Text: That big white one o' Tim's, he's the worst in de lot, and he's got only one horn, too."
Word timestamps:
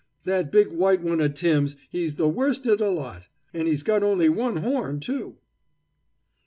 That 0.23 0.51
big 0.51 0.69
white 0.71 1.03
one 1.03 1.21
o' 1.21 1.27
Tim's, 1.27 1.77
he's 1.91 2.15
the 2.15 2.27
worst 2.27 2.65
in 2.65 2.77
de 2.77 2.89
lot, 2.89 3.27
and 3.53 3.67
he's 3.67 3.83
got 3.83 4.01
only 4.01 4.29
one 4.29 4.55
horn, 4.57 4.99
too." 4.99 5.37